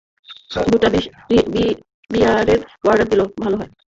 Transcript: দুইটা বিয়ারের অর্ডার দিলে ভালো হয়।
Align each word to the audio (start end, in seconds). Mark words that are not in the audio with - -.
দুইটা 0.65 0.87
বিয়ারের 2.09 2.59
অর্ডার 2.85 3.07
দিলে 3.11 3.23
ভালো 3.43 3.55
হয়। 3.57 3.71